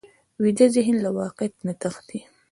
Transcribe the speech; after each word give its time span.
ویده 0.41 0.65
ذهن 0.75 0.95
له 1.03 1.09
واقعیت 1.19 1.55
نه 1.65 1.73
تښتي 1.81 2.19